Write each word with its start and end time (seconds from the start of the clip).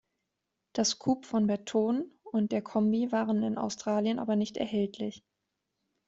Das 0.73 0.97
Coupe 0.97 1.27
von 1.27 1.45
Bertone 1.45 2.07
und 2.23 2.51
der 2.51 2.63
Kombi 2.63 3.11
waren 3.11 3.43
in 3.43 3.59
Australien 3.59 4.17
aber 4.17 4.35
nicht 4.35 4.57
erhältlich. 4.57 5.23